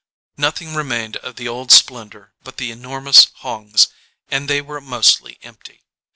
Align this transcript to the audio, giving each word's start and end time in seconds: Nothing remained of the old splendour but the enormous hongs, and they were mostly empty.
Nothing 0.35 0.73
remained 0.73 1.17
of 1.17 1.35
the 1.35 1.47
old 1.47 1.71
splendour 1.71 2.33
but 2.43 2.57
the 2.57 2.71
enormous 2.71 3.27
hongs, 3.43 3.89
and 4.31 4.47
they 4.49 4.59
were 4.59 4.81
mostly 4.81 5.37
empty. 5.43 5.83